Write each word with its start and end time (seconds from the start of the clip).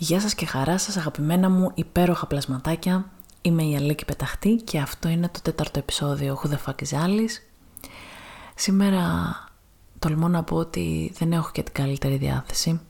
Γεια 0.00 0.20
σας 0.20 0.34
και 0.34 0.46
χαρά 0.46 0.78
σας 0.78 0.96
αγαπημένα 0.96 1.48
μου 1.48 1.70
υπέροχα 1.74 2.26
πλασματάκια. 2.26 3.10
Είμαι 3.42 3.62
η 3.62 3.76
Αλίκη 3.76 4.04
Πεταχτή 4.04 4.54
και 4.54 4.78
αυτό 4.78 5.08
είναι 5.08 5.28
το 5.28 5.40
τέταρτο 5.42 5.78
επεισόδιο 5.78 6.40
Who 6.42 6.48
the 6.48 6.56
fuck 6.66 6.84
is 6.84 7.04
Alice. 7.04 7.42
Σήμερα 8.54 9.34
τολμώ 9.98 10.28
να 10.28 10.42
πω 10.42 10.56
ότι 10.56 11.12
δεν 11.18 11.32
έχω 11.32 11.50
και 11.52 11.62
την 11.62 11.74
καλύτερη 11.74 12.16
διάθεση. 12.16 12.80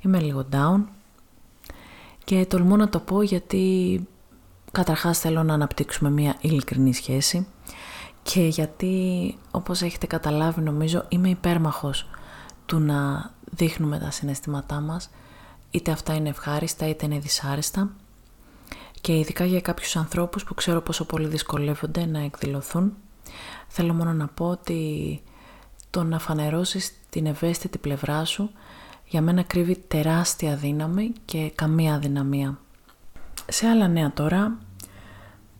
Είμαι 0.00 0.20
λίγο 0.20 0.46
down 0.52 0.82
και 2.24 2.46
τολμώ 2.46 2.76
να 2.76 2.88
το 2.88 3.00
πω 3.00 3.22
γιατί 3.22 4.06
καταρχάς 4.72 5.18
θέλω 5.18 5.42
να 5.42 5.54
αναπτύξουμε 5.54 6.10
μια 6.10 6.36
ειλικρινή 6.40 6.94
σχέση 6.94 7.46
και 8.22 8.42
γιατί 8.42 9.36
όπως 9.50 9.82
έχετε 9.82 10.06
καταλάβει 10.06 10.60
νομίζω 10.60 11.04
είμαι 11.08 11.28
υπέρμαχος 11.28 12.08
του 12.66 12.78
να 12.78 13.30
δείχνουμε 13.50 13.98
τα 13.98 14.10
συναισθήματά 14.10 14.80
μας 14.80 15.10
είτε 15.74 15.90
αυτά 15.90 16.14
είναι 16.14 16.28
ευχάριστα 16.28 16.88
είτε 16.88 17.06
είναι 17.06 17.18
δυσάρεστα 17.18 17.90
και 19.00 19.18
ειδικά 19.18 19.44
για 19.44 19.60
κάποιους 19.60 19.96
ανθρώπους 19.96 20.44
που 20.44 20.54
ξέρω 20.54 20.80
πόσο 20.80 21.04
πολύ 21.04 21.26
δυσκολεύονται 21.26 22.06
να 22.06 22.20
εκδηλωθούν 22.20 22.92
θέλω 23.68 23.94
μόνο 23.94 24.12
να 24.12 24.26
πω 24.26 24.48
ότι 24.48 25.22
το 25.90 26.02
να 26.02 26.18
φανερώσεις 26.18 26.92
την 27.10 27.26
ευαίσθητη 27.26 27.78
πλευρά 27.78 28.24
σου 28.24 28.50
για 29.06 29.22
μένα 29.22 29.42
κρύβει 29.42 29.76
τεράστια 29.88 30.56
δύναμη 30.56 31.12
και 31.24 31.52
καμία 31.54 31.94
αδυναμία. 31.94 32.58
Σε 33.48 33.66
άλλα 33.66 33.88
νέα 33.88 34.12
τώρα, 34.12 34.58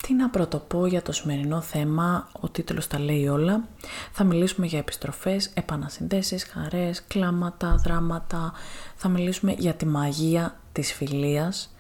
τι 0.07 0.15
να 0.15 0.29
πρωτοπώ 0.31 0.87
για 0.87 1.03
το 1.03 1.13
σημερινό 1.13 1.61
θέμα, 1.61 2.29
ο 2.41 2.49
τίτλος 2.49 2.87
τα 2.87 2.99
λέει 2.99 3.29
όλα. 3.29 3.65
Θα 4.13 4.25
μιλήσουμε 4.25 4.67
για 4.67 4.79
επιστροφές, 4.79 5.51
επανασυνδέσεις, 5.55 6.45
χαρές, 6.45 7.05
κλάματα, 7.09 7.81
δράματα. 7.85 8.53
Θα 8.95 9.09
μιλήσουμε 9.09 9.55
για 9.59 9.75
τη 9.75 9.87
μαγεία 9.87 10.61
της 10.73 10.93
φιλίας, 10.93 11.75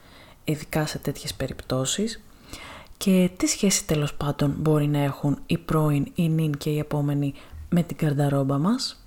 ειδικά 0.44 0.86
σε 0.86 0.98
τέτοιες 0.98 1.34
περιπτώσεις. 1.34 2.22
Και 2.96 3.30
τι 3.36 3.46
σχέση 3.46 3.86
τέλος 3.86 4.14
πάντων 4.14 4.54
μπορεί 4.58 4.86
να 4.86 4.98
έχουν 4.98 5.38
οι 5.46 5.58
πρώην, 5.58 6.12
οι 6.14 6.28
νυν 6.28 6.56
και 6.56 6.70
οι 6.70 6.78
επόμενοι 6.78 7.34
με 7.68 7.82
την 7.82 7.96
καρδαρόμπα 7.96 8.58
μας. 8.58 9.03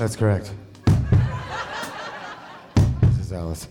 That's 0.00 0.16
correct. 0.16 0.46
This 3.02 3.18
is 3.24 3.32
Alice. 3.32 3.66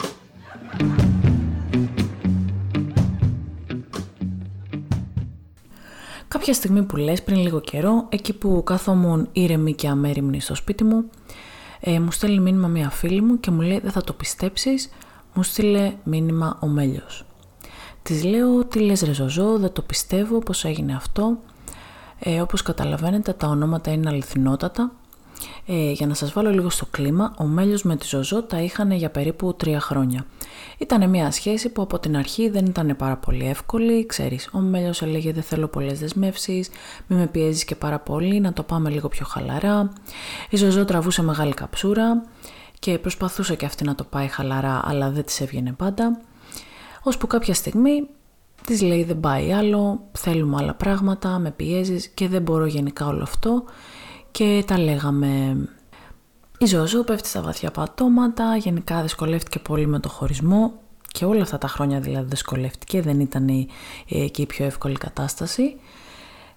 Κάποια 6.27 6.53
στιγμή 6.53 6.83
που 6.83 6.95
λες 6.95 7.23
πριν 7.23 7.37
λίγο 7.37 7.59
καιρό, 7.59 8.05
εκεί 8.09 8.33
που 8.33 8.63
κάθομουν 8.65 9.29
ήρεμη 9.31 9.73
και 9.73 9.87
αμέριμνη 9.87 10.41
στο 10.41 10.55
σπίτι 10.55 10.83
μου, 10.83 11.09
ε, 11.79 11.99
μου 11.99 12.11
στέλνει 12.11 12.39
μήνυμα 12.39 12.67
μια 12.67 12.89
φίλη 12.89 13.21
μου 13.21 13.39
και 13.39 13.51
μου 13.51 13.61
λέει 13.61 13.79
δεν 13.79 13.91
θα 13.91 14.01
το 14.01 14.13
πιστέψεις, 14.13 14.89
μου 15.33 15.43
στείλε 15.43 15.93
μήνυμα 16.03 16.57
ο 16.61 16.67
Μέλιος. 16.67 17.25
Της 18.03 18.23
λέω 18.23 18.65
τι 18.65 18.79
λες 18.79 19.01
ρε 19.01 19.13
Ζωζό, 19.13 19.57
δεν 19.57 19.71
το 19.71 19.81
πιστεύω 19.81 20.39
πως 20.39 20.65
έγινε 20.65 20.95
αυτό. 20.95 21.37
Ε, 22.19 22.41
όπως 22.41 22.61
καταλαβαίνετε 22.61 23.33
τα 23.33 23.47
ονόματα 23.47 23.91
είναι 23.91 24.09
αληθινότατα 24.09 24.91
ε, 25.65 25.91
για 25.91 26.07
να 26.07 26.13
σας 26.13 26.31
βάλω 26.31 26.49
λίγο 26.49 26.69
στο 26.69 26.85
κλίμα, 26.91 27.33
ο 27.37 27.43
Μέλιος 27.43 27.83
με 27.83 27.95
τη 27.95 28.05
Ζωζό 28.07 28.43
τα 28.43 28.61
είχαν 28.61 28.91
για 28.91 29.09
περίπου 29.09 29.55
τρία 29.55 29.79
χρόνια. 29.79 30.25
Ήταν 30.77 31.09
μια 31.09 31.31
σχέση 31.31 31.69
που 31.69 31.81
από 31.81 31.99
την 31.99 32.17
αρχή 32.17 32.49
δεν 32.49 32.65
ήταν 32.65 32.95
πάρα 32.97 33.17
πολύ 33.17 33.47
εύκολη, 33.47 34.05
ξέρεις, 34.05 34.49
ο 34.53 34.59
Μέλιος 34.59 35.01
έλεγε 35.01 35.33
δεν 35.33 35.43
θέλω 35.43 35.67
πολλές 35.67 35.99
δεσμεύσεις, 35.99 36.69
μη 37.07 37.15
με 37.15 37.27
πιέζεις 37.27 37.63
και 37.63 37.75
πάρα 37.75 37.99
πολύ, 37.99 38.39
να 38.39 38.53
το 38.53 38.63
πάμε 38.63 38.89
λίγο 38.89 39.07
πιο 39.07 39.25
χαλαρά. 39.25 39.91
Η 40.49 40.57
Ζωζό 40.57 40.85
τραβούσε 40.85 41.23
μεγάλη 41.23 41.53
καψούρα 41.53 42.23
και 42.79 42.97
προσπαθούσε 42.97 43.55
και 43.55 43.65
αυτή 43.65 43.83
να 43.83 43.95
το 43.95 44.03
πάει 44.03 44.27
χαλαρά, 44.27 44.81
αλλά 44.83 45.09
δεν 45.09 45.25
της 45.25 45.41
έβγαινε 45.41 45.71
πάντα. 45.71 46.21
Ώσπου 47.03 47.27
κάποια 47.27 47.53
στιγμή 47.53 48.07
της 48.65 48.81
λέει 48.81 49.03
δεν 49.03 49.19
πάει 49.19 49.53
άλλο, 49.53 50.01
θέλουμε 50.11 50.57
άλλα 50.59 50.73
πράγματα, 50.73 51.39
με 51.39 51.51
πιέζεις 51.51 52.07
και 52.07 52.27
δεν 52.27 52.41
μπορώ 52.41 52.65
γενικά 52.65 53.07
όλο 53.07 53.23
αυτό 53.23 53.63
και 54.31 54.63
τα 54.67 54.77
λέγαμε. 54.79 55.57
Η 56.57 56.65
Ζωζό 56.65 57.03
πέφτει 57.03 57.27
στα 57.27 57.41
βαθιά 57.41 57.71
πατώματα, 57.71 58.55
γενικά 58.57 59.01
δυσκολεύτηκε 59.01 59.59
πολύ 59.59 59.87
με 59.87 59.99
το 59.99 60.09
χωρισμό 60.09 60.73
και 61.11 61.25
όλα 61.25 61.41
αυτά 61.41 61.57
τα 61.57 61.67
χρόνια 61.67 61.99
δηλαδή 61.99 62.27
δυσκολεύτηκε, 62.29 63.01
δεν 63.01 63.19
ήταν 63.19 63.47
η, 63.47 63.67
ε, 64.09 64.27
και 64.27 64.41
η 64.41 64.45
πιο 64.45 64.65
εύκολη 64.65 64.95
κατάσταση. 64.95 65.75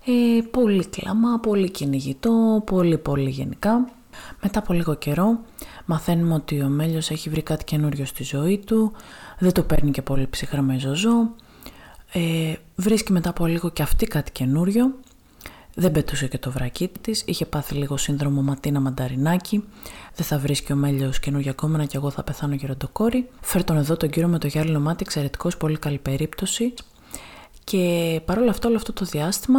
Ε, 0.04 0.42
πολύ 0.50 0.86
κλάμα, 0.86 1.38
πολύ 1.40 1.70
κυνηγητό, 1.70 2.62
πολύ 2.66 2.98
πολύ 2.98 3.30
γενικά. 3.30 3.88
Μετά 4.42 4.58
από 4.58 4.72
λίγο 4.72 4.94
καιρό 4.94 5.40
μαθαίνουμε 5.84 6.34
ότι 6.34 6.60
ο 6.60 6.68
Μέλιος 6.68 7.10
έχει 7.10 7.30
βρει 7.30 7.42
κάτι 7.42 7.64
καινούριο 7.64 8.04
στη 8.04 8.24
ζωή 8.24 8.58
του, 8.58 8.92
δεν 9.38 9.52
το 9.52 9.62
παίρνει 9.62 9.90
και 9.90 10.02
πολύ 10.02 10.26
ψυχρά 10.30 10.62
με 10.62 10.78
Ζωζό. 10.78 11.34
Ε, 12.12 12.54
βρίσκει 12.76 13.12
μετά 13.12 13.30
από 13.30 13.46
λίγο 13.46 13.70
και 13.70 13.82
αυτή 13.82 14.06
κάτι 14.06 14.32
καινούριο 14.32 14.94
δεν 15.74 15.92
πετούσε 15.92 16.28
και 16.28 16.38
το 16.38 16.50
βρακί 16.50 16.90
της, 17.00 17.22
είχε 17.26 17.46
πάθει 17.46 17.74
λίγο 17.74 17.96
σύνδρομο 17.96 18.42
ματίνα 18.42 18.80
μανταρινάκι. 18.80 19.64
Δεν 20.14 20.26
θα 20.26 20.38
βρίσκει 20.38 20.72
ο 20.72 20.76
μέλιος 20.76 21.18
καινούργια 21.18 21.52
κόμμενα 21.52 21.84
και 21.84 21.96
εγώ 21.96 22.10
θα 22.10 22.22
πεθάνω 22.22 22.54
γεροντοκόρη. 22.54 23.28
Φέρ 23.40 23.64
τον 23.64 23.76
εδώ 23.76 23.96
τον 23.96 24.10
κύριο 24.10 24.28
με 24.28 24.38
το 24.38 24.46
γυάλινο 24.46 24.80
μάτι, 24.80 25.02
εξαιρετικός, 25.06 25.56
πολύ 25.56 25.78
καλή 25.78 25.98
περίπτωση. 25.98 26.74
Και 27.64 28.20
παρόλα 28.24 28.50
αυτό, 28.50 28.68
όλο 28.68 28.76
αυτό 28.76 28.92
το 28.92 29.04
διάστημα 29.04 29.58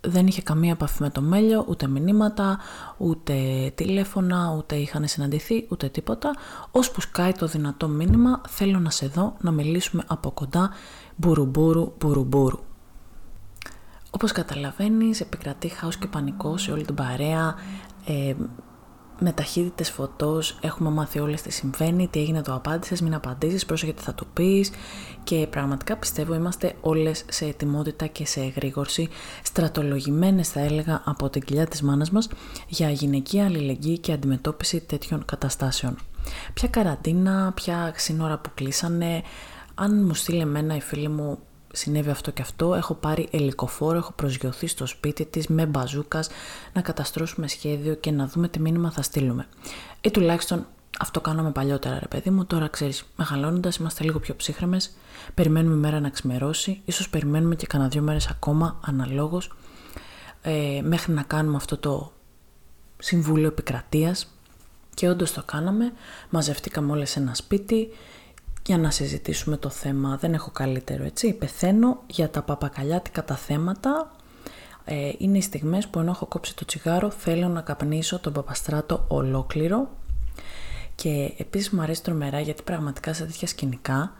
δεν 0.00 0.26
είχε 0.26 0.42
καμία 0.42 0.70
επαφή 0.70 1.02
με 1.02 1.10
το 1.10 1.20
μέλιο, 1.20 1.64
ούτε 1.68 1.86
μηνύματα, 1.86 2.58
ούτε 2.96 3.34
τηλέφωνα, 3.74 4.54
ούτε 4.58 4.76
είχαν 4.76 5.06
συναντηθεί, 5.06 5.66
ούτε 5.68 5.88
τίποτα. 5.88 6.34
Ώσπου 6.70 7.00
σκάει 7.00 7.32
το 7.32 7.46
δυνατό 7.46 7.88
μήνυμα, 7.88 8.40
θέλω 8.48 8.78
να 8.78 8.90
σε 8.90 9.06
δω, 9.06 9.36
να 9.40 9.50
μιλήσουμε 9.50 10.02
από 10.06 10.30
κοντά, 10.30 10.70
μπουρουμπουρου, 11.16 11.92
μπουρουμπουρου. 11.98 12.58
Όπως 14.16 14.32
καταλαβαίνεις 14.32 15.20
επικρατεί 15.20 15.68
χάος 15.68 15.96
και 15.96 16.06
πανικός 16.06 16.62
σε 16.62 16.72
όλη 16.72 16.84
την 16.84 16.94
παρέα, 16.94 17.54
ε, 18.06 18.34
με 19.18 19.32
ταχύτητες 19.32 19.90
φωτός 19.90 20.58
έχουμε 20.60 20.90
μάθει 20.90 21.18
όλες 21.18 21.42
τι 21.42 21.52
συμβαίνει, 21.52 22.08
τι 22.08 22.20
έγινε 22.20 22.42
το 22.42 22.54
απάντησες, 22.54 23.00
μην 23.00 23.14
απαντήσεις, 23.14 23.66
πρόσεχε 23.66 23.92
τι 23.92 24.02
θα 24.02 24.14
του 24.14 24.26
πεις. 24.32 24.70
Και 25.24 25.46
πραγματικά 25.50 25.96
πιστεύω 25.96 26.34
είμαστε 26.34 26.74
όλες 26.80 27.24
σε 27.28 27.44
ετοιμότητα 27.44 28.06
και 28.06 28.26
σε 28.26 28.40
εγρήγορση, 28.40 29.08
στρατολογημένες 29.42 30.48
θα 30.48 30.60
έλεγα 30.60 31.02
από 31.04 31.30
την 31.30 31.42
κοιλιά 31.42 31.66
της 31.66 31.82
μάνας 31.82 32.10
μας 32.10 32.28
για 32.68 32.90
γυναικεία 32.90 33.44
αλληλεγγύη 33.44 33.98
και 33.98 34.12
αντιμετώπιση 34.12 34.80
τέτοιων 34.80 35.24
καταστάσεων. 35.24 35.96
Ποια 36.54 36.68
καραντίνα, 36.68 37.52
ποια 37.54 37.92
σύνορα 37.96 38.38
που 38.38 38.50
κλείσανε, 38.54 39.22
αν 39.74 40.04
μου 40.04 40.14
στείλει 40.14 40.40
εμένα 40.40 40.76
η 40.76 40.80
φίλη 40.80 41.08
μου 41.08 41.38
συνέβη 41.76 42.10
αυτό 42.10 42.30
και 42.30 42.42
αυτό, 42.42 42.74
έχω 42.74 42.94
πάρει 42.94 43.28
ελικοφόρο, 43.30 43.98
έχω 43.98 44.12
προσγειωθεί 44.12 44.66
στο 44.66 44.86
σπίτι 44.86 45.24
της 45.24 45.46
με 45.46 45.66
μπαζούκας 45.66 46.28
να 46.72 46.80
καταστρώσουμε 46.80 47.48
σχέδιο 47.48 47.94
και 47.94 48.10
να 48.10 48.26
δούμε 48.26 48.48
τι 48.48 48.60
μήνυμα 48.60 48.90
θα 48.90 49.02
στείλουμε. 49.02 49.46
Ή 50.00 50.10
τουλάχιστον 50.10 50.66
αυτό 50.98 51.20
κάναμε 51.20 51.50
παλιότερα 51.50 51.98
ρε 51.98 52.06
παιδί 52.06 52.30
μου, 52.30 52.44
τώρα 52.44 52.68
ξέρεις, 52.68 53.04
μεγαλώνοντας 53.16 53.76
είμαστε 53.76 54.04
λίγο 54.04 54.18
πιο 54.18 54.36
ψύχρεμες, 54.36 54.96
περιμένουμε 55.34 55.74
η 55.74 55.78
μέρα 55.78 56.00
να 56.00 56.10
ξημερώσει, 56.10 56.80
ίσως 56.84 57.08
περιμένουμε 57.08 57.56
και 57.56 57.66
κανένα 57.66 57.90
δύο 57.90 58.02
μέρες 58.02 58.26
ακόμα 58.26 58.80
αναλόγως, 58.84 59.52
ε, 60.42 60.80
μέχρι 60.82 61.12
να 61.12 61.22
κάνουμε 61.22 61.56
αυτό 61.56 61.76
το 61.76 62.12
συμβούλιο 62.98 63.48
επικρατείας. 63.48 64.30
Και 64.94 65.08
όντως 65.08 65.32
το 65.32 65.42
κάναμε, 65.46 65.92
μαζευτήκαμε 66.30 66.92
όλες 66.92 67.10
σε 67.10 67.18
ένα 67.18 67.34
σπίτι, 67.34 67.88
για 68.66 68.78
να 68.78 68.90
συζητήσουμε 68.90 69.56
το 69.56 69.68
θέμα. 69.68 70.16
Δεν 70.16 70.34
έχω 70.34 70.50
καλύτερο, 70.50 71.04
έτσι. 71.04 71.32
Πεθαίνω 71.32 72.02
για 72.06 72.30
τα 72.30 72.42
παπακαλιάτικα 72.42 73.24
τα 73.24 73.36
θέματα. 73.36 74.10
Ε, 74.84 75.12
είναι 75.18 75.38
οι 75.38 75.40
στιγμές 75.40 75.88
που 75.88 75.98
ενώ 75.98 76.10
έχω 76.10 76.26
κόψει 76.26 76.56
το 76.56 76.64
τσιγάρο 76.64 77.10
θέλω 77.10 77.48
να 77.48 77.60
καπνίσω 77.60 78.18
τον 78.18 78.32
παπαστράτο 78.32 79.04
ολόκληρο 79.08 79.88
και 80.94 81.32
επίσης 81.36 81.70
μου 81.70 81.80
αρέσει 81.80 82.02
τρομερά 82.02 82.40
γιατί 82.40 82.62
πραγματικά 82.62 83.12
σε 83.12 83.24
τέτοια 83.24 83.48
σκηνικά 83.48 84.12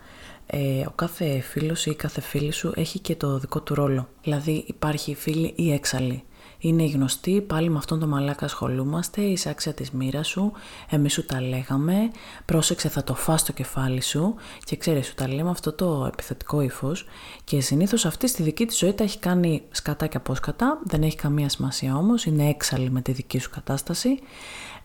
ε, 0.47 0.87
ο 0.87 0.91
κάθε 0.95 1.41
φίλος 1.41 1.87
ή 1.87 1.91
η 1.91 1.95
κάθε 1.95 2.21
φίλη 2.21 2.53
σου 2.53 2.73
έχει 2.75 2.99
και 2.99 3.17
το 3.17 3.39
δικό 3.39 3.61
του 3.61 3.75
ρόλο. 3.75 4.09
Δηλαδή 4.23 4.65
υπάρχει 4.67 5.15
φίλη 5.15 5.53
ή 5.57 5.73
έξαλλη. 5.73 6.25
Είναι 6.59 6.83
οι 6.83 6.89
γνωστοί, 6.89 7.41
πάλι 7.41 7.71
με 7.71 7.79
αυτόν 7.79 8.01
τον 8.01 8.09
μαλάκα 8.09 8.45
ασχολούμαστε, 8.45 9.21
είσαι 9.21 9.49
άξια 9.49 9.75
της 9.75 9.91
μοίρας 9.91 10.29
σου, 10.29 10.53
εμείς 10.91 11.13
σου 11.13 11.27
τα 11.27 11.41
λέγαμε, 11.41 12.11
πρόσεξε 12.45 12.89
θα 12.89 13.05
το 13.05 13.15
φας 13.15 13.41
στο 13.41 13.53
κεφάλι 13.53 14.03
σου. 14.03 14.35
Και 14.65 14.77
ξέρεις 14.77 15.07
σου 15.07 15.15
τα 15.15 15.29
λέμε 15.29 15.51
αυτό 15.51 15.73
το 15.73 16.05
επιθετικό 16.13 16.61
ύφος. 16.61 17.07
Και 17.45 17.61
συνήθως 17.61 18.05
αυτή 18.05 18.29
στη 18.29 18.43
δική 18.43 18.67
της 18.67 18.79
ζωή 18.79 18.93
τα 18.93 19.05
έχει 19.05 19.19
κάνει 19.19 19.63
σκατά 19.71 20.07
και 20.07 20.17
απόσκατα, 20.17 20.81
δεν 20.85 21.03
έχει 21.03 21.17
καμία 21.17 21.49
σημασία 21.49 21.97
όμως, 21.97 22.25
είναι 22.25 22.49
έξαλλη 22.49 22.91
με 22.91 23.01
τη 23.01 23.13
δική 23.13 23.39
σου 23.39 23.51
κατάσταση. 23.51 24.19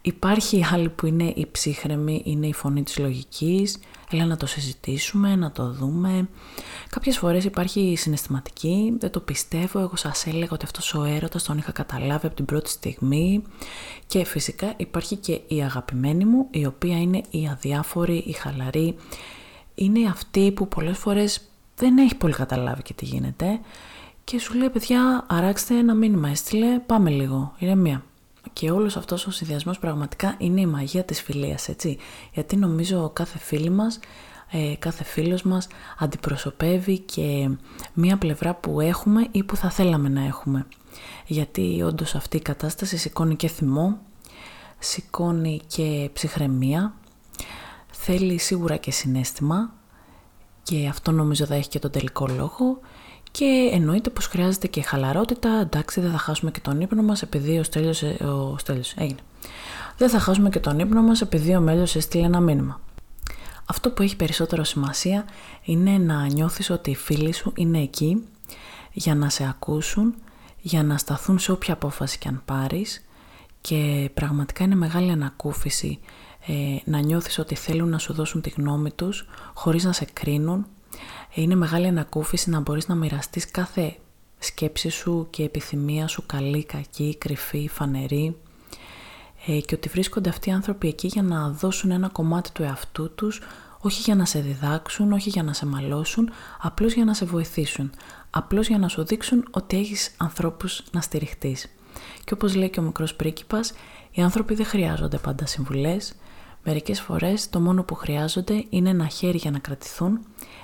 Υπάρχει 0.04 0.66
άλλη 0.74 0.90
που 0.90 1.06
είναι 1.06 1.34
η 1.36 1.48
ψύχρεμη, 1.52 2.22
είναι 2.26 2.48
η 2.48 2.54
φωνή 2.54 2.84
της 2.84 2.98
λογικής, 2.98 3.80
έλα 4.12 4.26
να 4.26 4.38
το 4.38 4.46
συζητήσουμε, 4.46 5.36
να 5.36 5.52
το 5.52 5.72
δούμε. 5.72 6.30
Κάποιες 6.90 7.18
φορές 7.18 7.44
υπάρχει 7.44 7.96
συναισθηματική, 7.98 8.94
δεν 9.00 9.12
το 9.12 9.20
πιστεύω, 9.20 9.80
εγώ 9.80 9.96
σας 9.96 10.26
έλεγα 10.28 10.50
ότι 10.52 10.66
αυτός 10.66 10.94
ο 10.94 11.04
έρωτας 11.04 11.44
τον 11.44 11.58
είχα 11.62 11.72
καταλάβει 11.72 12.26
από 12.26 12.36
την 12.36 12.46
πρώτη 12.46 12.70
στιγμή. 12.70 13.44
Και 14.08 14.26
φυσικά 14.26 14.74
υπάρχει 14.78 15.16
και 15.16 15.42
η 15.48 15.64
αγαπημένη 15.64 16.26
μου, 16.26 16.48
η 16.52 16.66
οποία 16.66 16.98
είναι 16.98 17.22
η 17.30 17.48
αδιάφορη, 17.48 18.24
η 18.28 18.32
χαλαρή. 18.32 18.96
Είναι 19.76 20.08
αυτή 20.10 20.52
που 20.52 20.68
πολλές 20.68 20.98
φορές 20.98 21.42
δεν 21.76 21.98
έχει 21.98 22.16
πολύ 22.16 22.34
καταλάβει 22.34 22.82
και 22.82 22.94
τι 22.94 23.06
γίνεται. 23.06 23.60
Και 24.24 24.40
σου 24.40 24.54
λέει, 24.54 24.70
παιδιά, 24.70 25.26
αράξτε 25.30 25.78
ένα 25.78 25.94
μήνυμα, 25.94 26.30
έστειλε, 26.30 26.80
πάμε 26.80 27.10
λίγο, 27.10 27.54
ηρεμία. 27.58 28.04
Και 28.54 28.72
όλος 28.72 28.98
αυτός 28.98 29.28
ο 29.28 29.32
συνδυασμός 29.32 29.80
πραγματικά 29.80 30.36
είναι 30.38 30.62
η 30.62 30.66
μαγεία 30.66 31.04
της 31.04 31.22
φιλίας, 31.22 31.68
έτσι. 31.70 31.98
Γιατί 32.34 32.56
νομίζω 32.56 33.10
κάθε 33.14 33.38
φίλη 33.38 33.70
μας, 33.70 34.00
ε, 34.52 34.76
κάθε 34.80 35.04
φίλος 35.04 35.44
μας 35.44 35.68
αντιπροσωπεύει 36.00 37.00
και 37.00 37.50
μία 37.94 38.18
πλευρά 38.18 38.54
που 38.54 38.80
έχουμε 38.82 39.28
ή 39.32 39.44
που 39.44 39.56
θα 39.56 39.70
θέλαμε 39.70 40.10
να 40.10 40.26
έχουμε. 40.26 40.66
Γιατί 41.26 41.82
όντως 41.86 42.16
αυτή 42.16 42.38
η 42.38 42.42
κατάσταση 42.42 42.98
σηκώνει 42.98 43.36
και 43.36 43.48
θυμό, 43.48 43.98
σηκώνει 44.80 45.62
και 45.68 46.10
ψυχραιμία, 46.14 46.94
θέλει 47.92 48.38
σίγουρα 48.38 48.76
και 48.76 48.92
συνέστημα 48.92 49.74
και 50.64 50.88
αυτό 50.88 51.12
νομίζω 51.12 51.46
θα 51.46 51.56
έχει 51.56 51.70
και 51.70 51.80
τον 51.80 51.92
τελικό 51.92 52.28
λόγο 52.28 52.80
και 53.32 53.70
εννοείται 53.74 54.10
πως 54.10 54.26
χρειάζεται 54.26 54.68
και 54.68 54.82
χαλαρότητα, 54.82 55.50
εντάξει 55.50 56.02
δεν 56.02 56.12
θα 56.12 56.18
χάσουμε 56.18 56.52
και 56.52 56.60
τον 56.60 56.82
ύπνο 56.82 57.02
μας 57.02 57.22
επειδή 57.22 57.60
ο 57.60 57.64
Στέλιος, 57.64 58.02
ε, 58.02 58.24
ο 58.24 58.56
Στέλιος 58.58 58.94
έγινε. 58.98 59.20
Δεν 59.98 60.10
θα 60.10 60.20
χάσουμε 60.20 60.50
και 60.50 60.60
τον 60.60 60.80
ύπνο 60.80 61.02
μας 61.02 61.22
επειδή 61.22 61.56
ο 61.56 61.60
Μέλιος 61.60 61.96
έστειλε 61.96 62.26
ένα 62.26 62.40
μήνυμα. 62.40 62.82
Αυτό 63.66 63.90
που 63.90 64.02
έχει 64.02 64.16
περισσότερο 64.16 64.64
σημασία 64.64 65.26
είναι 65.64 65.98
να 65.98 66.26
νιώθεις 66.26 66.70
ότι 66.70 66.90
οι 66.90 66.96
φίλοι 66.96 67.34
σου 67.34 67.52
είναι 67.56 67.82
εκεί 67.82 68.24
για 68.92 69.16
να 69.16 69.30
σε 69.30 69.48
ακούσουν, 69.50 70.16
για 70.62 70.84
να 70.84 70.98
σταθούν 70.98 71.40
σε 71.40 71.52
όποια 71.52 71.74
απόφαση 71.74 72.18
και 72.18 72.28
αν 72.28 72.42
πάρεις 72.46 73.06
και 73.62 74.10
πραγματικά 74.14 74.64
είναι 74.64 74.76
μεγάλη 74.76 75.12
ανακούφιση 75.12 76.00
ε, 76.48 76.54
να 76.86 77.00
νιώθεις 77.00 77.40
ότι 77.40 77.56
θέλουν 77.56 77.90
να 77.90 77.98
σου 77.98 78.14
δώσουν 78.14 78.42
τη 78.42 78.50
γνώμη 78.50 78.92
τους 78.92 79.28
χωρίς 79.54 79.84
να 79.84 79.92
σε 79.92 80.06
κρίνουν, 80.14 80.66
είναι 81.34 81.56
μεγάλη 81.56 81.88
ανακούφιση 81.88 82.50
να 82.50 82.60
μπορείς 82.60 82.88
να 82.88 82.96
μοιραστείς 82.96 83.52
κάθε 83.52 83.96
σκέψη 84.40 84.90
σου 84.90 85.28
και 85.30 85.44
επιθυμία 85.44 86.08
σου 86.08 86.26
καλή, 86.26 86.64
κακή, 86.64 87.16
κρυφή, 87.18 87.68
φανερή. 87.68 88.36
Ε, 89.48 89.60
και 89.60 89.76
ότι 89.76 89.90
βρίσκονται 89.90 90.30
αυτοί 90.30 90.50
οι 90.50 90.52
άνθρωποι 90.52 90.88
εκεί 90.88 91.08
για 91.08 91.22
να 91.22 91.50
δώσουν 91.50 91.92
ένα 91.92 92.10
κομμάτι 92.10 92.52
του 92.52 92.64
εαυτού 92.64 93.16
τους 93.16 93.42
όχι 93.82 94.02
για 94.02 94.16
να 94.16 94.26
σε 94.26 94.40
διδάξουν, 94.40 95.12
όχι 95.12 95.30
για 95.30 95.44
να 95.44 95.54
σε 95.54 95.66
μαλώσουν, 95.66 96.30
απλώς 96.62 96.94
για 96.94 97.06
να 97.06 97.14
σε 97.14 97.26
βοηθήσουν. 97.26 97.92
Απλώς 98.30 98.68
για 98.68 98.78
να 98.78 98.88
σου 98.88 99.06
δείξουν 99.06 99.48
ότι 99.52 99.78
έχεις 99.78 100.14
ανθρώπους 100.18 100.84
να 100.92 101.02
στηριχτείς. 101.02 101.68
Και 102.24 102.34
όπως 102.34 102.56
λέει 102.56 102.70
και 102.70 102.80
ο 102.80 102.84
μικρός 102.84 103.16
πρίγκιπας, 103.16 103.74
οι 104.12 104.22
άνθρωποι 104.22 104.54
δεν 104.56 104.66
χρειάζονται 104.66 105.18
πάντα 105.18 105.46
συμβουλές. 105.46 106.14
Μερικές 106.64 107.02
φορές 107.02 107.50
το 107.50 107.60
μόνο 107.60 107.84
που 107.84 107.96
χρειάζονται 107.96 108.66
είναι 108.70 108.90
ένα 108.90 109.08
χέρι 109.08 109.38
για 109.38 109.52
να 109.52 109.60
κρατηθούν 109.60 110.20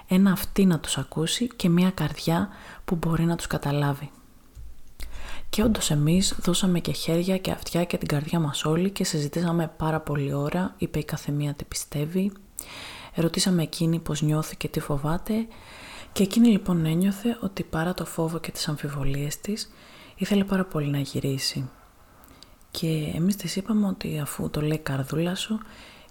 ένα 0.08 0.32
αυτή 0.32 0.66
να 0.66 0.80
τους 0.80 0.98
ακούσει 0.98 1.48
και 1.48 1.70
μία 1.70 1.92
καρδιά 1.92 2.50
που 2.86 2.96
μπορεί 2.96 3.24
να 3.24 3.36
τους 3.36 3.48
καταλάβει. 3.48 4.12
Και 5.50 5.64
όντως 5.64 5.92
εμείς 5.92 6.36
δώσαμε 6.40 6.80
και 6.80 6.92
χέρια 6.92 7.38
και 7.38 7.52
αυτιά 7.52 7.84
και 7.84 7.98
την 7.98 8.08
καρδιά 8.08 8.40
μας 8.40 8.66
όλοι 8.66 8.90
και 8.90 9.04
συζητήσαμε 9.04 9.72
πάρα 9.78 10.00
πολύ 10.00 10.34
ώρα, 10.34 10.74
είπε 10.78 11.00
η 11.00 11.04
καθεμία 11.04 11.54
τι 11.54 11.66
πιστεύει, 11.66 12.32
ρωτήσαμε 13.22 13.64
εκείνη 13.64 14.00
πώς 14.00 14.22
νιώθει 14.22 14.56
και 14.56 14.68
τι 14.68 14.80
φοβάται 14.80 15.48
και 16.12 16.24
εκείνη 16.24 16.48
λοιπόν 16.48 16.86
ένιωθε 16.86 17.38
ότι 17.42 17.64
παρά 17.64 17.94
το 17.94 18.06
φόβο 18.06 18.40
και 18.40 18.52
τις 18.52 18.68
αμφιβολίες 18.68 19.40
της 19.40 19.72
ήθελε 20.16 20.44
πάρα 20.44 20.66
πολύ 20.66 20.88
να 20.88 21.00
γυρίσει. 21.00 21.70
Και 22.72 23.12
εμείς 23.16 23.36
της 23.36 23.56
είπαμε 23.56 23.88
ότι 23.88 24.20
αφού 24.20 24.50
το 24.50 24.62
λέει 24.62 24.78
καρδούλα 24.78 25.36
σου 25.36 25.60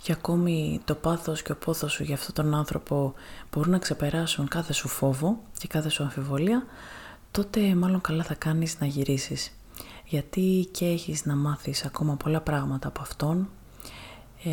και 0.03 0.12
ακόμη 0.12 0.81
το 0.85 0.94
πάθος 0.94 1.43
και 1.43 1.53
ο 1.53 1.56
πόθος 1.56 1.93
σου 1.93 2.03
για 2.03 2.14
αυτόν 2.14 2.35
τον 2.35 2.55
άνθρωπο 2.55 3.14
μπορούν 3.53 3.70
να 3.70 3.79
ξεπεράσουν 3.79 4.49
κάθε 4.49 4.73
σου 4.73 4.88
φόβο 4.88 5.43
και 5.58 5.67
κάθε 5.67 5.88
σου 5.88 6.03
αμφιβολία, 6.03 6.67
τότε 7.31 7.75
μάλλον 7.75 8.00
καλά 8.00 8.23
θα 8.23 8.35
κάνεις 8.35 8.81
να 8.81 8.87
γυρίσεις. 8.87 9.53
Γιατί 10.05 10.69
και 10.73 10.87
έχεις 10.87 11.25
να 11.25 11.37
μάθεις 11.37 11.85
ακόμα 11.85 12.17
πολλά 12.17 12.41
πράγματα 12.41 12.88
από 12.88 13.00
αυτόν, 13.00 13.49
ε, 14.44 14.50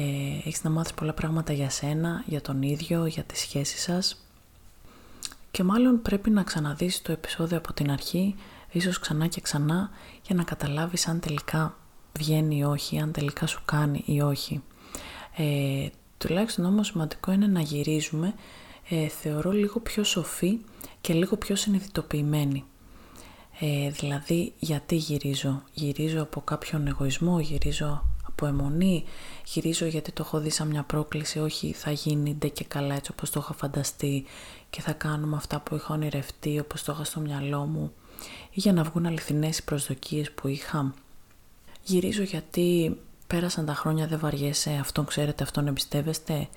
έχεις 0.48 0.64
να 0.64 0.70
μάθεις 0.70 0.94
πολλά 0.94 1.14
πράγματα 1.14 1.54
για 1.54 1.70
σένα, 1.70 2.24
για 2.26 2.42
τον 2.42 2.62
ίδιο, 2.62 3.06
για 3.06 3.24
τις 3.24 3.40
σχέσεις 3.40 3.82
σας 3.82 4.24
και 5.54 5.64
μάλλον 5.64 6.02
πρέπει 6.02 6.30
να 6.30 6.44
ξαναδείς 6.44 7.02
το 7.02 7.12
επεισόδιο 7.12 7.58
από 7.58 7.74
την 7.74 7.92
αρχή, 7.92 8.36
ίσως 8.72 9.00
ξανά 9.00 9.28
και 9.28 9.42
ξανά, 9.42 9.90
για 10.26 10.36
να 10.36 10.44
καταλάβεις 10.44 11.08
αν 11.08 11.20
τελικά 11.20 11.78
βγαίνει 12.18 12.58
ή 12.58 12.64
όχι, 12.64 13.00
αν 13.00 13.12
τελικά 13.12 13.48
σου 13.48 13.62
κάνει 13.66 14.04
ή 14.06 14.22
όχι. 14.22 14.64
Ε, 15.36 15.88
τουλάχιστον 16.18 16.66
όμως 16.66 16.88
σημαντικό 16.88 17.32
είναι 17.32 17.48
να 17.48 17.62
γυρίζουμε, 17.62 18.34
ε, 18.90 19.08
θεωρώ 19.08 19.52
λίγο 19.52 19.80
πιο 19.80 20.04
σοφή 20.04 20.60
και 21.02 21.14
λίγο 21.14 21.38
πιο 21.38 21.56
συνειδητοποιημένη. 21.56 22.64
Ε, 23.60 23.90
δηλαδή 23.90 24.54
γιατί 24.60 24.96
γυρίζω; 24.96 25.64
Γυρίζω 25.74 26.22
από 26.22 26.42
κάποιον 26.42 26.88
εγωισμό, 26.88 27.40
γυρίζω 27.40 28.06
από 28.36 28.46
αιμονή, 28.46 29.04
γυρίζω 29.46 29.86
γιατί 29.86 30.12
το 30.12 30.24
έχω 30.26 30.40
δει 30.40 30.50
σαν 30.50 30.68
μια 30.68 30.84
πρόκληση, 30.84 31.40
όχι 31.40 31.74
θα 31.74 31.92
γίνει 31.92 32.36
ντε 32.36 32.48
και 32.48 32.64
καλά 32.64 32.96
έτσι 32.96 33.12
όπως 33.12 33.30
το 33.30 33.40
είχα 33.44 33.54
φανταστεί 33.54 34.26
και 34.70 34.82
θα 34.82 34.94
κάνουμε 34.94 35.36
αυτά 35.36 35.60
που 35.60 35.76
είχα 35.76 35.94
ονειρευτεί 35.94 36.60
όπως 36.60 36.84
το 36.84 36.92
είχα 36.92 37.04
στο 37.04 37.20
μυαλό 37.20 37.66
μου 37.66 37.94
ή 38.50 38.60
για 38.60 38.74
να 38.74 38.84
βγουν 38.84 39.06
αληθινές 39.06 39.58
οι 39.58 39.64
προσδοκίες 39.64 40.32
που 40.32 40.48
είχα. 40.48 40.94
Γυρίζω 41.84 42.24
γιατί 42.24 43.00
πέρασαν 43.28 43.66
τα 43.66 43.74
χρόνια 43.74 44.08
δεν 44.08 44.20
βαριέσαι, 44.20 44.78
αυτόν 44.82 45.06
ξέρετε, 45.06 45.44
αυτόν 45.44 45.68
εμπιστεύεστε. 45.68 46.48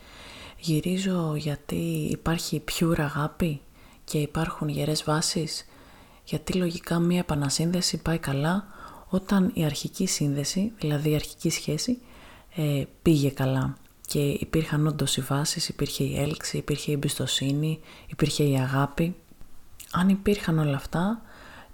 Γυρίζω 0.58 1.34
γιατί 1.36 2.08
υπάρχει 2.10 2.60
πιούρα 2.60 3.04
αγάπη 3.04 3.60
και 4.04 4.18
υπάρχουν 4.18 4.68
γερές 4.68 5.04
βάσεις. 5.04 5.64
Γιατί 6.24 6.52
λογικά 6.52 6.98
μία 6.98 7.18
επανασύνδεση 7.18 7.96
πάει 7.96 8.18
καλά 8.18 8.66
όταν 9.08 9.50
η 9.54 9.64
αρχική 9.64 10.06
σύνδεση, 10.06 10.72
δηλαδή 10.78 11.10
η 11.10 11.14
αρχική 11.14 11.50
σχέση, 11.50 11.98
ε, 12.56 12.84
πήγε 13.02 13.30
καλά. 13.30 13.76
Και 14.06 14.20
υπήρχαν 14.20 14.86
όντως 14.86 15.16
οι 15.16 15.20
βάσεις, 15.20 15.68
υπήρχε 15.68 16.04
η 16.04 16.18
έλξη, 16.18 16.56
υπήρχε 16.56 16.90
η 16.90 16.94
εμπιστοσύνη, 16.94 17.80
υπήρχε 18.06 18.44
η 18.44 18.58
αγάπη. 18.58 19.16
Αν 19.90 20.08
υπήρχαν 20.08 20.58
όλα 20.58 20.76
αυτά, 20.76 21.22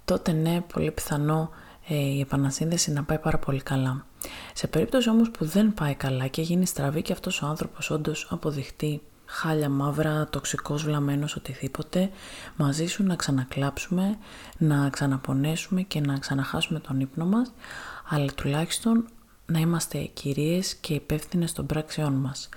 τότε 0.04 0.33
ναι, 0.33 0.61
πολύ 0.61 0.90
πιθανό 0.90 1.50
ε, 1.88 1.95
η 1.95 2.21
επανασύνδεση 2.21 2.92
να 2.92 3.04
πάει 3.04 3.18
πάρα 3.18 3.38
πολύ 3.38 3.61
καλά. 3.61 4.07
Σε 4.54 4.66
περίπτωση 4.66 5.09
όμως 5.09 5.30
που 5.30 5.45
δεν 5.45 5.75
πάει 5.75 5.95
καλά 5.95 6.26
και 6.26 6.42
γίνει 6.42 6.66
στραβή 6.66 7.02
και 7.02 7.12
αυτός 7.12 7.42
ο 7.42 7.47
άνθρωπος 7.47 7.90
όντως 7.90 8.26
αποδειχτεί 8.30 9.00
χάλια 9.33 9.69
μαύρα, 9.69 10.27
τοξικός, 10.31 10.83
βλαμμένος, 10.83 11.37
οτιδήποτε, 11.37 12.11
μαζί 12.57 12.87
σου 12.87 13.03
να 13.03 13.17
ξανακλάψουμε, 13.17 14.19
να 14.59 14.91
ξαναπονέσουμε 14.91 15.83
και 15.83 16.01
να 16.01 16.19
ξαναχάσουμε 16.19 16.81
τον 16.81 17.01
ύπνο 17.01 17.27
μας, 17.27 17.53
αλλά 18.09 18.33
τουλάχιστον 18.33 19.05
να 19.47 19.59
είμαστε 19.59 19.99
κυρίες 19.99 20.75
και 20.75 20.95
υπεύθυνες 20.95 21.53
των 21.53 21.67
πράξεών 21.67 22.12
μας. 22.12 22.49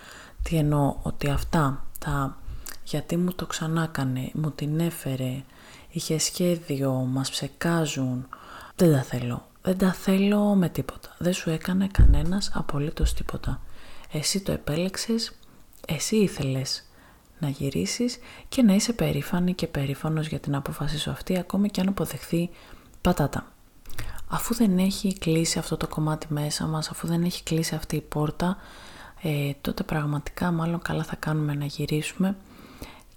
Τι 0.43 0.55
εννοώ, 0.55 0.95
ότι 1.01 1.29
αυτά 1.29 1.85
τα 1.99 2.37
γιατί 2.83 3.17
μου 3.17 3.33
το 3.33 3.45
ξανάκανε, 3.45 4.31
μου 4.33 4.51
την 4.51 4.79
έφερε, 4.79 5.43
είχε 5.89 6.17
σχέδιο, 6.17 6.91
μας 6.91 7.29
ψεκάζουν, 7.29 8.27
δεν 8.75 8.91
τα 8.91 9.03
θέλω. 9.03 9.47
Δεν 9.61 9.77
τα 9.77 9.93
θέλω 9.93 10.55
με 10.55 10.69
τίποτα. 10.69 11.15
Δεν 11.17 11.33
σου 11.33 11.49
έκανε 11.49 11.87
κανένας 11.87 12.51
απολύτως 12.53 13.13
τίποτα. 13.13 13.61
Εσύ 14.11 14.41
το 14.41 14.51
επέλεξες, 14.51 15.31
εσύ 15.87 16.15
ήθελες 16.15 16.89
να 17.39 17.49
γυρίσεις 17.49 18.17
και 18.49 18.61
να 18.61 18.73
είσαι 18.73 18.93
περήφανη 18.93 19.53
και 19.53 19.67
περήφανος 19.67 20.27
για 20.27 20.39
την 20.39 20.55
απόφαση 20.55 20.97
σου 20.99 21.11
αυτή 21.11 21.37
ακόμη 21.37 21.69
και 21.69 21.81
αν 21.81 21.87
αποδεχθεί 21.87 22.49
πατάτα. 23.01 23.47
Αφού 24.27 24.53
δεν 24.53 24.77
έχει 24.77 25.17
κλείσει 25.17 25.59
αυτό 25.59 25.77
το 25.77 25.87
κομμάτι 25.87 26.27
μέσα 26.29 26.65
μας, 26.65 26.89
αφού 26.89 27.07
δεν 27.07 27.23
έχει 27.23 27.43
κλείσει 27.43 27.75
αυτή 27.75 27.95
η 27.95 28.01
πόρτα, 28.01 28.57
ε, 29.21 29.51
τότε 29.61 29.83
πραγματικά 29.83 30.51
μάλλον 30.51 30.81
καλά 30.81 31.03
θα 31.03 31.15
κάνουμε 31.15 31.53
να 31.53 31.65
γυρίσουμε 31.65 32.35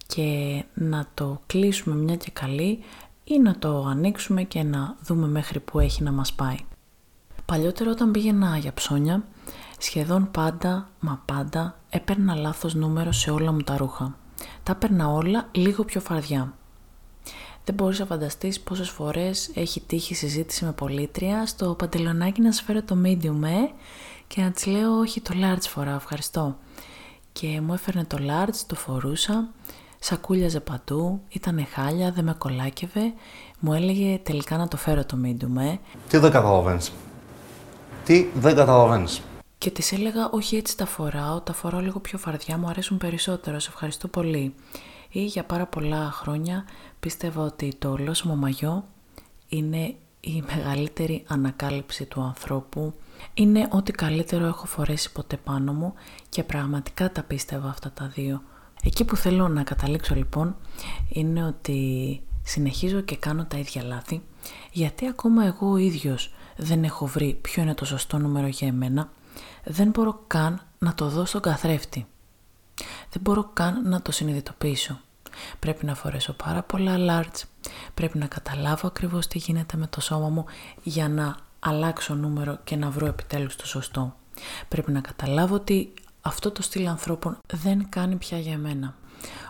και 0.06 0.64
να 0.74 1.06
το 1.14 1.40
κλείσουμε 1.46 1.94
μια 1.94 2.16
και 2.16 2.30
καλή 2.30 2.78
ή 3.24 3.38
να 3.38 3.58
το 3.58 3.84
ανοίξουμε 3.84 4.42
και 4.42 4.62
να 4.62 4.96
δούμε 5.02 5.26
μέχρι 5.26 5.60
που 5.60 5.78
έχει 5.78 6.02
να 6.02 6.12
μας 6.12 6.32
πάει. 6.32 6.56
Παλιότερα 7.46 7.90
όταν 7.90 8.10
πήγαινα 8.10 8.56
για 8.56 8.72
ψώνια, 8.72 9.24
σχεδόν 9.78 10.30
πάντα, 10.30 10.88
μα 11.00 11.22
πάντα, 11.24 11.78
έπαιρνα 11.90 12.34
λάθος 12.34 12.74
νούμερο 12.74 13.12
σε 13.12 13.30
όλα 13.30 13.52
μου 13.52 13.60
τα 13.62 13.76
ρούχα. 13.76 14.16
Τα 14.62 14.72
έπαιρνα 14.72 15.08
όλα 15.08 15.48
λίγο 15.52 15.84
πιο 15.84 16.00
φαρδιά. 16.00 16.52
Δεν 17.64 17.74
μπορείς 17.74 17.98
να 17.98 18.06
φανταστείς 18.06 18.60
πόσες 18.60 18.90
φορές 18.90 19.50
έχει 19.54 19.80
τύχει 19.80 20.14
συζήτηση 20.14 20.64
με 20.64 20.72
πολίτρια 20.72 21.46
στο 21.46 21.74
παντελονάκι 21.74 22.40
να 22.40 22.52
σφαίρω 22.52 22.82
το 22.82 22.96
medium, 23.04 23.42
ε, 23.42 23.72
και 24.26 24.40
να 24.42 24.50
της 24.50 24.66
λέω 24.66 24.98
όχι 24.98 25.20
το 25.20 25.34
large 25.34 25.66
φορά, 25.68 25.94
ευχαριστώ. 25.94 26.56
Και 27.32 27.60
μου 27.60 27.72
έφερνε 27.72 28.04
το 28.04 28.16
large, 28.20 28.56
το 28.66 28.74
φορούσα, 28.74 29.48
σακούλιαζε 29.98 30.60
παντού, 30.60 31.20
ήταν 31.28 31.66
χάλια, 31.72 32.10
δεν 32.12 32.24
με 32.24 32.34
κολάκευε, 32.38 33.12
μου 33.58 33.72
έλεγε 33.72 34.18
τελικά 34.22 34.56
να 34.56 34.68
το 34.68 34.76
φέρω 34.76 35.04
το 35.04 35.18
medium, 35.24 35.60
ε. 35.60 35.76
Τι 36.08 36.18
δεν 36.18 36.30
καταλαβαίνεις. 36.30 36.92
Τι 38.04 38.26
δεν 38.34 38.54
καταλαβαίνεις. 38.54 39.22
Και 39.58 39.70
της 39.70 39.92
έλεγα 39.92 40.30
όχι 40.30 40.56
έτσι 40.56 40.76
τα 40.76 40.86
φοράω, 40.86 41.40
τα 41.40 41.52
φοράω 41.52 41.80
λίγο 41.80 42.00
πιο 42.00 42.18
φαρδιά, 42.18 42.58
μου 42.58 42.68
αρέσουν 42.68 42.98
περισσότερο, 42.98 43.58
σε 43.58 43.68
ευχαριστώ 43.68 44.08
πολύ. 44.08 44.54
Ή 45.10 45.24
για 45.24 45.44
πάρα 45.44 45.66
πολλά 45.66 46.10
χρόνια 46.10 46.64
πίστευα 47.00 47.42
ότι 47.42 47.74
το 47.78 47.90
ολόσωμο 47.90 48.36
μαγιό 48.36 48.84
είναι 49.48 49.94
η 50.20 50.44
μεγαλύτερη 50.46 51.24
ανακάλυψη 51.26 52.04
του 52.04 52.20
ανθρώπου. 52.20 52.94
Είναι 53.34 53.68
ό,τι 53.70 53.92
καλύτερο 53.92 54.46
έχω 54.46 54.66
φορέσει 54.66 55.12
ποτέ 55.12 55.36
πάνω 55.36 55.72
μου 55.72 55.94
και 56.28 56.42
πραγματικά 56.42 57.12
τα 57.12 57.22
πίστευα 57.22 57.68
αυτά 57.68 57.90
τα 57.92 58.06
δύο. 58.06 58.42
Εκεί 58.84 59.04
που 59.04 59.16
θέλω 59.16 59.48
να 59.48 59.62
καταλήξω 59.62 60.14
λοιπόν 60.14 60.56
είναι 61.08 61.44
ότι 61.44 62.20
συνεχίζω 62.42 63.00
και 63.00 63.16
κάνω 63.16 63.44
τα 63.44 63.58
ίδια 63.58 63.82
λάθη 63.82 64.22
γιατί 64.72 65.06
ακόμα 65.06 65.44
εγώ 65.44 65.70
ο 65.70 65.76
ίδιος 65.76 66.34
δεν 66.56 66.84
έχω 66.84 67.06
βρει 67.06 67.38
ποιο 67.40 67.62
είναι 67.62 67.74
το 67.74 67.84
σωστό 67.84 68.18
νούμερο 68.18 68.46
για 68.46 68.68
εμένα 68.68 69.10
δεν 69.64 69.88
μπορώ 69.88 70.24
καν 70.26 70.60
να 70.78 70.94
το 70.94 71.08
δω 71.08 71.24
στον 71.24 71.40
καθρέφτη. 71.40 72.06
Δεν 73.10 73.20
μπορώ 73.20 73.50
καν 73.52 73.88
να 73.88 74.02
το 74.02 74.12
συνειδητοποιήσω. 74.12 75.00
Πρέπει 75.58 75.84
να 75.84 75.94
φορέσω 75.94 76.32
πάρα 76.32 76.62
πολλά 76.62 76.96
large, 76.98 77.42
πρέπει 77.94 78.18
να 78.18 78.26
καταλάβω 78.26 78.86
ακριβώς 78.86 79.26
τι 79.26 79.38
γίνεται 79.38 79.76
με 79.76 79.86
το 79.86 80.00
σώμα 80.00 80.28
μου 80.28 80.44
για 80.82 81.08
να 81.08 81.36
αλλάξω 81.58 82.14
νούμερο 82.14 82.58
και 82.64 82.76
να 82.76 82.90
βρω 82.90 83.06
επιτέλους 83.06 83.56
το 83.56 83.66
σωστό. 83.66 84.16
Πρέπει 84.68 84.92
να 84.92 85.00
καταλάβω 85.00 85.54
ότι 85.54 85.92
αυτό 86.20 86.50
το 86.50 86.62
στυλ 86.62 86.86
ανθρώπων 86.86 87.38
δεν 87.46 87.88
κάνει 87.88 88.16
πια 88.16 88.38
για 88.38 88.58
μένα. 88.58 88.94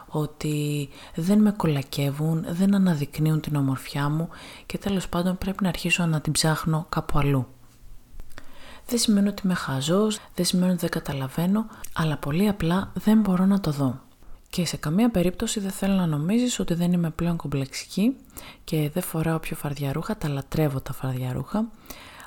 Ότι 0.08 0.88
δεν 1.14 1.40
με 1.40 1.50
κολακεύουν, 1.50 2.44
δεν 2.48 2.74
αναδεικνύουν 2.74 3.40
την 3.40 3.56
ομορφιά 3.56 4.08
μου 4.08 4.28
και 4.66 4.78
τέλος 4.78 5.08
πάντων 5.08 5.38
πρέπει 5.38 5.62
να 5.62 5.68
αρχίσω 5.68 6.06
να 6.06 6.20
την 6.20 6.32
ψάχνω 6.32 6.86
κάπου 6.88 7.18
αλλού. 7.18 7.46
Δεν 8.90 8.98
σημαίνει 8.98 9.28
ότι 9.28 9.42
είμαι 9.44 9.54
χαζός, 9.54 10.18
δεν 10.34 10.44
σημαίνει 10.44 10.70
ότι 10.70 10.80
δεν 10.80 10.90
καταλαβαίνω, 10.90 11.66
αλλά 11.94 12.16
πολύ 12.16 12.48
απλά 12.48 12.92
δεν 12.94 13.20
μπορώ 13.20 13.44
να 13.44 13.60
το 13.60 13.70
δω. 13.70 14.00
Και 14.50 14.66
σε 14.66 14.76
καμία 14.76 15.10
περίπτωση 15.10 15.60
δεν 15.60 15.70
θέλω 15.70 15.94
να 15.94 16.06
νομίζεις 16.06 16.58
ότι 16.58 16.74
δεν 16.74 16.92
είμαι 16.92 17.10
πλέον 17.10 17.36
κομπλεξική 17.36 18.16
και 18.64 18.90
δεν 18.92 19.02
φοράω 19.02 19.38
πιο 19.38 19.56
φαρδιά 19.56 19.92
ρούχα, 19.92 20.16
τα 20.16 20.28
λατρεύω 20.28 20.80
τα 20.80 20.92
φαρδιά 20.92 21.32
ρούχα, 21.32 21.70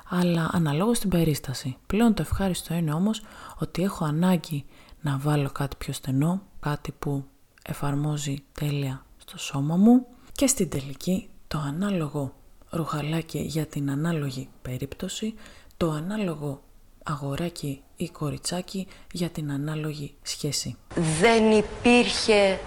αλλά 0.08 0.50
αναλόγως 0.52 0.96
στην 0.96 1.10
περίσταση. 1.10 1.76
Πλέον 1.86 2.14
το 2.14 2.22
ευχάριστο 2.22 2.74
είναι 2.74 2.92
όμως 2.92 3.22
ότι 3.58 3.82
έχω 3.82 4.04
ανάγκη 4.04 4.64
να 5.00 5.18
βάλω 5.18 5.50
κάτι 5.50 5.76
πιο 5.76 5.92
στενό, 5.92 6.42
κάτι 6.60 6.92
που 6.98 7.24
εφαρμόζει 7.62 8.42
τέλεια 8.52 9.04
στο 9.16 9.38
σώμα 9.38 9.76
μου 9.76 10.06
και 10.32 10.46
στην 10.46 10.68
τελική 10.68 11.28
το 11.48 11.58
ανάλογο 11.58 12.34
ρουχαλάκι 12.70 13.38
για 13.38 13.66
την 13.66 13.90
ανάλογη 13.90 14.48
περίπτωση, 14.62 15.34
το 15.76 15.90
ανάλογο 15.90 16.62
αγοράκι 17.02 17.82
ή 17.96 18.08
κοριτσάκι 18.08 18.86
για 19.12 19.28
την 19.28 19.52
ανάλογη 19.52 20.14
σχέση. 20.22 20.76
Δεν 21.20 21.50
υπήρχε 21.50 22.58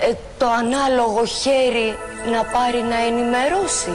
ε, 0.00 0.14
το 0.38 0.46
ανάλογο 0.48 1.24
χέρι 1.24 1.88
να 2.32 2.44
πάρει 2.44 2.82
να 2.82 2.96
ενημερώσει. 2.96 3.90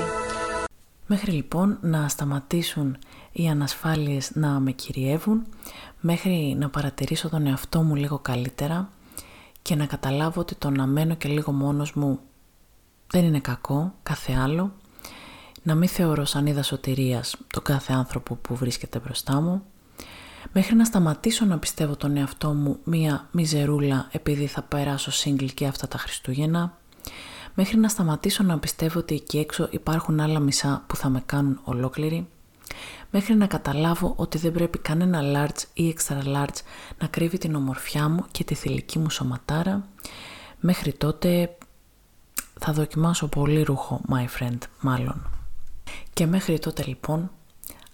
Μέχρι 1.08 1.32
λοιπόν 1.32 1.78
να 1.82 2.08
σταματήσουν 2.08 2.98
οι 3.32 3.50
ανασφάλειες 3.50 4.32
να 4.34 4.48
με 4.48 4.72
κυριεύουν, 4.72 5.46
μέχρι 6.00 6.56
να 6.60 6.70
παρατηρήσω 6.70 7.30
τον 7.30 7.48
εαυτό 7.48 7.82
μου 7.82 7.96
λίγο 7.96 8.20
καλύτερα 8.20 8.90
και 9.62 9.76
να 9.76 9.86
καταλάβω 9.86 10.42
ότι 10.42 10.56
το 10.56 10.70
να 10.70 10.86
μένω 10.86 11.16
και 11.16 11.28
λίγο 11.28 11.52
μόνος 11.52 11.94
μου 11.94 12.20
δεν 13.08 13.24
είναι 13.24 13.40
κακό, 13.40 13.94
κάθε 14.04 14.34
άλλο, 14.34 14.72
να 15.64 15.76
μην 15.76 15.88
θεωρώ 15.88 16.26
σαν 16.26 16.46
είδα 16.46 16.64
σωτηρίας 16.64 17.36
το 17.48 17.62
κάθε 17.62 17.94
άνθρωπο 17.94 18.36
που 18.36 18.56
βρίσκεται 18.56 19.00
μπροστά 19.00 19.42
μου, 19.42 19.64
μέχρι 20.54 20.76
να 20.76 20.86
σταματήσω 20.86 21.46
να 21.46 21.60
πιστεύω 21.60 21.96
τον 21.96 22.18
εαυτό 22.18 22.54
μου 22.54 22.78
μία 22.84 23.28
μιζερούλα 23.32 24.08
επειδή 24.12 24.48
θα 24.48 24.62
περάσω 24.62 25.12
σύγκλι 25.12 25.54
και 25.54 25.66
αυτά 25.66 25.88
τα 25.88 25.98
Χριστούγεννα, 25.98 26.78
μέχρι 27.54 27.78
να 27.78 27.88
σταματήσω 27.88 28.44
να 28.44 28.60
πιστεύω 28.60 29.00
ότι 29.00 29.16
εκεί 29.16 29.38
έξω 29.38 29.68
υπάρχουν 29.72 30.20
άλλα 30.20 30.40
μισά 30.40 30.84
που 30.88 30.96
θα 30.96 31.10
με 31.10 31.24
κάνουν 31.26 31.60
ολόκληρη, 31.64 32.28
μέχρι 33.12 33.36
να 33.36 33.48
καταλάβω 33.48 34.14
ότι 34.18 34.38
δεν 34.38 34.52
πρέπει 34.52 34.78
κανένα 34.80 35.22
large 35.24 35.64
ή 35.74 35.96
extra 35.98 36.36
large 36.36 36.60
να 37.00 37.08
κρύβει 37.08 37.38
την 37.38 37.56
ομορφιά 37.56 38.10
μου 38.10 38.26
και 38.32 38.44
τη 38.44 38.54
θηλυκή 38.54 39.00
μου 39.00 39.10
σωματάρα, 39.10 39.88
μέχρι 40.60 40.94
τότε 40.94 41.56
θα 42.60 42.74
δοκιμάσω 42.74 43.28
πολύ 43.28 43.62
ρούχο, 43.64 44.02
my 44.10 44.26
friend, 44.40 44.58
μάλλον. 44.80 45.33
Και 46.14 46.26
μέχρι 46.26 46.60
τότε 46.60 46.84
λοιπόν, 46.86 47.32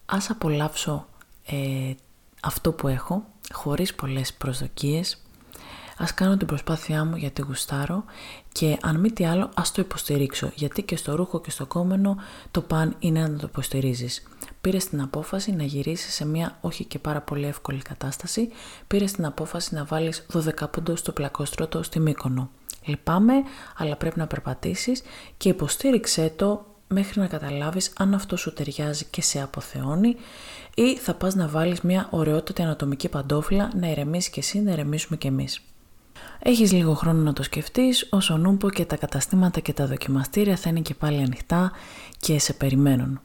ας 0.06 0.30
απολαύσω 0.30 1.08
ε, 1.46 1.94
αυτό 2.42 2.72
που 2.72 2.88
έχω, 2.88 3.24
χωρίς 3.52 3.96
πολλές 3.96 4.34
προσδοκίες, 4.34 5.22
ας 5.98 6.14
κάνω 6.14 6.38
την 6.38 6.48
προσπάθειά 6.48 7.06
μου 7.06 7.16
γιατί 7.16 7.42
γουστάρω 7.42 8.04
και 8.52 8.78
αν 8.82 9.00
μη 9.00 9.12
τι 9.12 9.26
άλλο 9.26 9.50
ας 9.54 9.72
το 9.72 9.82
υποστηρίξω, 9.82 10.52
γιατί 10.56 10.84
και 10.84 10.96
στο 10.96 11.16
ρούχο 11.16 11.42
και 11.42 11.52
στο 11.52 11.66
κόμενο 11.66 12.18
το 12.52 12.62
παν 12.62 12.96
είναι 13.00 13.28
να 13.28 13.38
το 13.38 13.48
υποστηρίζεις. 13.50 14.24
Πήρες 14.62 14.86
την 14.90 15.02
απόφαση 15.02 15.52
να 15.52 15.64
γυρίσεις 15.64 16.14
σε 16.14 16.26
μια 16.26 16.58
όχι 16.62 16.86
και 16.86 17.00
πάρα 17.00 17.22
πολύ 17.22 17.46
εύκολη 17.46 17.82
κατάσταση, 17.82 18.50
πήρες 18.88 19.12
την 19.12 19.26
απόφαση 19.26 19.76
να 19.76 19.86
βάλεις 19.86 20.26
12 20.34 20.72
πόντο 20.72 20.96
στο 20.96 21.12
πλακόστρωτο 21.12 21.84
στη 21.84 22.00
Μύκονο. 22.00 22.50
Λυπάμαι, 22.84 23.34
αλλά 23.78 23.96
πρέπει 23.96 24.20
να 24.20 24.28
περπατήσεις 24.28 25.02
και 25.38 25.50
υποστήριξέ 25.50 26.34
το 26.36 26.66
μέχρι 26.94 27.20
να 27.20 27.28
καταλάβεις 27.28 27.94
αν 27.98 28.14
αυτό 28.14 28.38
σου 28.38 28.54
ταιριάζει 28.54 29.06
και 29.06 29.22
σε 29.22 29.42
αποθεώνει 29.42 30.16
ή 30.76 30.98
θα 30.98 31.14
πας 31.14 31.36
να 31.36 31.48
βάλεις 31.48 31.82
μια 31.82 32.08
ωραιότατη 32.12 32.62
ανατομική 32.62 33.10
παντόφυλλα 33.10 33.72
να 33.76 33.88
ηρεμήσει 33.88 34.32
και 34.32 34.40
εσύ, 34.40 34.60
να 34.60 34.72
ηρεμήσουμε 34.72 35.18
και 35.18 35.28
εμείς. 35.28 35.62
Έχεις 36.40 36.72
λίγο 36.72 36.94
χρόνο 36.94 37.22
να 37.22 37.34
το 37.34 37.44
σκεφτείς, 37.44 38.08
όσο 38.10 38.38
νούπο 38.38 38.70
και 38.70 38.86
τα 38.86 38.96
καταστήματα 38.98 39.60
και 39.60 39.74
τα 39.74 39.88
δοκιμαστήρια 39.88 40.56
θα 40.56 40.70
είναι 40.70 40.80
και 40.80 40.94
πάλι 40.94 41.22
ανοιχτά 41.22 41.72
και 42.20 42.40
σε 42.40 42.54
περιμένουν. 42.54 43.20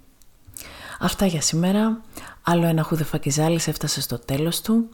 Αυτά 1.00 1.26
για 1.26 1.40
σήμερα. 1.40 2.00
Άλλο 2.42 2.66
ένα 2.66 2.83
χουδεφακιζάλης 2.83 3.68
έφτασε 3.68 4.00
στο 4.00 4.18
τέλος 4.18 4.61
του. 4.61 4.88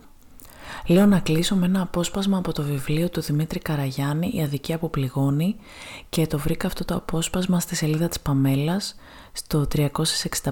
Λέω 0.87 1.07
να 1.07 1.19
κλείσω 1.19 1.57
με 1.57 1.67
ένα 1.67 1.81
απόσπασμα 1.81 2.39
από 2.39 2.53
το 2.53 2.63
βιβλίο 2.63 3.09
του 3.09 3.21
Δημήτρη 3.21 3.59
Καραγιάννη 3.59 4.31
«Η 4.35 4.43
αδικία 4.43 4.79
που 4.79 4.91
πληγώνει» 4.91 5.57
και 6.09 6.27
το 6.27 6.39
βρήκα 6.39 6.67
αυτό 6.67 6.85
το 6.85 6.95
απόσπασμα 6.95 7.61
στη 7.61 7.75
σελίδα 7.77 8.09
της 8.09 8.21
Παμέλας 8.21 8.95
στο 9.33 9.67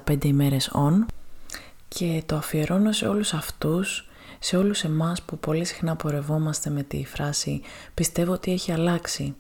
365 0.07 0.25
ημέρες 0.25 0.71
on. 0.75 1.07
Και 1.89 2.23
το 2.27 2.37
αφιερώνω 2.37 2.93
σε 2.93 3.09
όλους 3.09 3.35
αυτούς, 3.35 4.09
σε 4.39 4.57
όλους 4.57 4.85
εμάς 4.85 5.23
που 5.23 5.39
πολύ 5.39 5.65
συχνά 5.65 5.97
πορευόμαστε 5.97 6.71
με 6.71 6.83
τη 6.83 7.05
φράση 7.05 7.61
«πιστεύω 7.95 8.33
ότι 8.33 8.53
έχει 8.53 8.73
αλλάξει» 8.73 9.35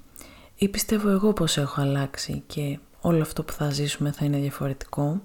ή 0.56 0.68
«πιστεύω 0.68 1.08
εγώ 1.10 1.32
πως 1.32 1.56
έχω 1.56 1.80
αλλάξει» 1.80 2.42
και 2.46 2.78
όλο 3.00 3.22
αυτό 3.22 3.42
που 3.42 3.52
θα 3.52 3.70
ζήσουμε 3.70 4.12
θα 4.12 4.24
είναι 4.24 4.38
διαφορετικό 4.38 5.20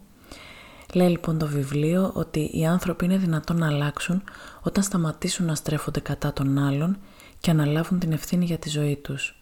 Λέει 0.94 1.10
λοιπόν 1.10 1.38
το 1.38 1.48
βιβλίο 1.48 2.12
ότι 2.14 2.50
οι 2.54 2.66
άνθρωποι 2.66 3.06
είναι 3.06 3.18
δυνατόν 3.18 3.58
να 3.58 3.68
αλλάξουν 3.68 4.24
όταν 4.62 4.84
σταματήσουν 4.84 5.46
να 5.46 5.56
στρέφονται 5.56 6.00
κατά 6.00 6.34
των 6.34 6.58
άλλων 6.58 6.98
και 7.40 7.52
αναλάβουν 7.52 8.00
την 8.00 8.12
ευθύνη 8.12 8.46
για 8.46 8.58
τη 8.58 8.70
ζωή 8.70 8.96
τους. 8.96 9.38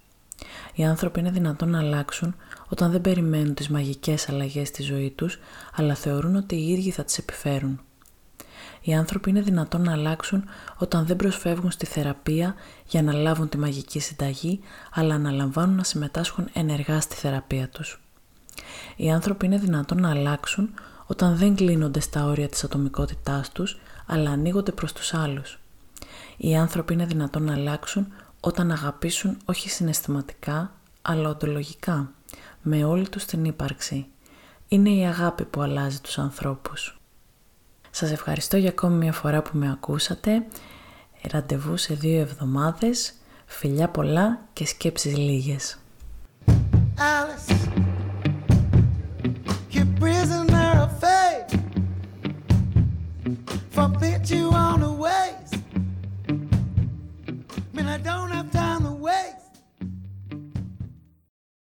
Οι 0.73 0.85
άνθρωποι 0.85 1.19
είναι 1.19 1.31
δυνατόν 1.31 1.69
να 1.69 1.79
αλλάξουν 1.79 2.35
όταν 2.67 2.91
δεν 2.91 3.01
περιμένουν 3.01 3.53
τις 3.53 3.69
μαγικές 3.69 4.29
αλλαγές 4.29 4.67
στη 4.67 4.83
ζωή 4.83 5.09
τους, 5.09 5.39
αλλά 5.75 5.95
θεωρούν 5.95 6.35
ότι 6.35 6.55
οι 6.55 6.71
ίδιοι 6.71 6.91
θα 6.91 7.03
τις 7.03 7.17
επιφέρουν. 7.17 7.81
Οι 8.81 8.93
άνθρωποι 8.93 9.29
είναι 9.29 9.41
δυνατόν 9.41 9.81
να 9.81 9.91
αλλάξουν 9.91 10.43
όταν 10.77 11.05
δεν 11.05 11.15
προσφεύγουν 11.15 11.71
στη 11.71 11.85
θεραπεία 11.85 12.55
για 12.87 13.03
να 13.03 13.13
λάβουν 13.13 13.49
τη 13.49 13.57
μαγική 13.57 13.99
συνταγή, 13.99 14.59
αλλά 14.93 15.15
αναλαμβάνουν 15.15 15.75
να 15.75 15.83
συμμετάσχουν 15.83 16.49
ενεργά 16.53 17.01
στη 17.01 17.15
θεραπεία 17.15 17.69
τους. 17.69 18.01
Οι 18.95 19.11
άνθρωποι 19.11 19.45
είναι 19.45 19.57
δυνατόν 19.57 20.01
να 20.01 20.09
αλλάξουν 20.09 20.69
όταν 21.11 21.37
δεν 21.37 21.55
κλείνονται 21.55 21.99
στα 21.99 22.25
όρια 22.25 22.47
της 22.49 22.63
ατομικότητάς 22.63 23.51
τους, 23.51 23.79
αλλά 24.05 24.29
ανοίγονται 24.29 24.71
προς 24.71 24.93
τους 24.93 25.13
άλλους. 25.13 25.59
Οι 26.37 26.55
άνθρωποι 26.55 26.93
είναι 26.93 27.05
δυνατόν 27.05 27.43
να 27.43 27.53
αλλάξουν 27.53 28.07
όταν 28.39 28.71
αγαπήσουν 28.71 29.37
όχι 29.45 29.69
συναισθηματικά, 29.69 30.73
αλλά 31.01 31.29
οντολογικά, 31.29 32.11
με 32.61 32.83
όλη 32.83 33.09
τους 33.09 33.25
την 33.25 33.45
ύπαρξη. 33.45 34.05
Είναι 34.67 34.89
η 34.89 35.05
αγάπη 35.05 35.43
που 35.43 35.61
αλλάζει 35.61 35.99
τους 35.99 36.17
ανθρώπους. 36.17 36.99
Σας 37.91 38.11
ευχαριστώ 38.11 38.57
για 38.57 38.69
ακόμη 38.69 38.95
μια 38.95 39.13
φορά 39.13 39.41
που 39.41 39.57
με 39.57 39.71
ακούσατε. 39.71 40.45
Ραντεβού 41.31 41.77
σε 41.77 41.93
δύο 41.93 42.19
εβδομάδες. 42.19 43.13
Φιλιά 43.45 43.89
πολλά 43.89 44.39
και 44.53 44.65
σκέψεις 44.65 45.17
λίγες. 45.17 45.77
Alice, 46.97 47.60